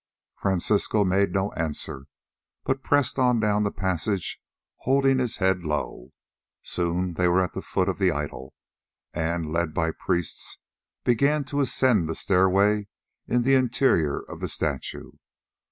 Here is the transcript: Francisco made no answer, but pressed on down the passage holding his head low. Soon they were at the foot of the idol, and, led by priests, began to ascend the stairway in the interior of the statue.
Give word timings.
Francisco 0.35 1.05
made 1.05 1.31
no 1.31 1.51
answer, 1.51 2.07
but 2.63 2.81
pressed 2.81 3.19
on 3.19 3.39
down 3.39 3.61
the 3.61 3.69
passage 3.71 4.41
holding 4.77 5.19
his 5.19 5.35
head 5.35 5.63
low. 5.63 6.11
Soon 6.63 7.13
they 7.13 7.27
were 7.27 7.43
at 7.43 7.53
the 7.53 7.61
foot 7.61 7.87
of 7.87 7.99
the 7.99 8.09
idol, 8.09 8.55
and, 9.13 9.53
led 9.53 9.75
by 9.75 9.91
priests, 9.91 10.57
began 11.03 11.43
to 11.43 11.59
ascend 11.61 12.09
the 12.09 12.15
stairway 12.15 12.87
in 13.27 13.43
the 13.43 13.53
interior 13.53 14.17
of 14.19 14.39
the 14.39 14.47
statue. 14.49 15.11